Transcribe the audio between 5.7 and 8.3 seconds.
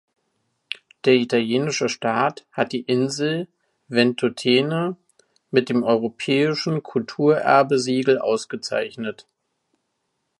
Europäischen Kulturerbe-Siegel